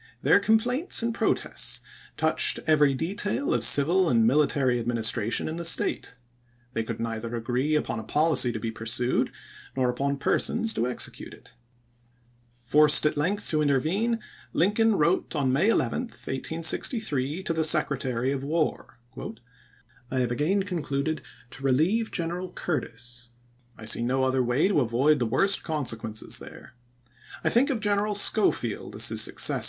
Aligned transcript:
Their 0.23 0.39
complaints 0.39 1.03
and 1.03 1.13
protests 1.13 1.79
touched 2.17 2.59
every 2.65 2.95
detail 2.95 3.53
of 3.53 3.63
civil 3.63 4.09
and 4.09 4.25
military 4.25 4.83
adminis 4.83 5.13
tration 5.13 5.47
in 5.47 5.57
the 5.57 5.63
State. 5.63 6.15
They 6.73 6.83
could 6.83 6.99
neither 6.99 7.35
agree 7.35 7.75
upon 7.75 7.99
a 7.99 8.03
policy 8.03 8.51
to 8.51 8.57
be 8.59 8.71
pursued 8.71 9.31
nor 9.75 9.91
upon 9.91 10.17
persons 10.17 10.73
to 10.73 10.87
execute 10.87 11.35
it. 11.35 11.53
Forced 12.49 13.05
at 13.05 13.15
length 13.15 13.47
to 13.49 13.61
intervene, 13.61 14.19
Lincoln 14.53 14.95
wrote 14.95 15.35
on 15.35 15.53
May 15.53 15.67
11, 15.67 15.99
1863, 16.05 17.43
to 17.43 17.53
the 17.53 17.63
Secretary 17.63 18.31
of 18.31 18.43
War:" 18.43 18.97
I 20.09 20.17
have 20.17 20.31
again 20.31 20.63
concluded 20.63 21.21
to 21.51 21.63
relieve 21.63 22.09
General 22.09 22.51
Curtis. 22.51 23.29
I 23.77 23.85
see 23.85 24.01
MISSOUEI 24.01 24.01
KADICALS 24.01 24.01
AND 24.01 24.09
CONSEKVATIVES 24.09 24.09
205 24.09 24.19
no 24.19 24.23
other 24.23 24.43
way 24.43 24.67
to 24.67 24.79
avoid 24.81 25.19
the 25.19 25.25
worst 25.27 25.61
consequences 25.61 26.39
chap.vtii. 26.39 26.49
there. 26.49 26.73
I 27.43 27.49
think 27.51 27.69
of 27.69 27.79
General 27.79 28.15
Schofield 28.15 28.95
as 28.95 29.09
his 29.09 29.21
succes 29.21 29.57
^ 29.59 29.59